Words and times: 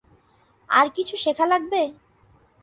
আর 0.69 0.87
কিছু 0.95 1.15
শেখা 1.17 1.45
লাগবে? 1.45 1.81